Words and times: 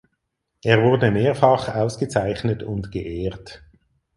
Er 0.63 0.81
wurde 0.81 1.11
mehrfach 1.11 1.75
ausgezeichnet 1.75 2.63
und 2.63 2.91
geehrt. 2.91 3.61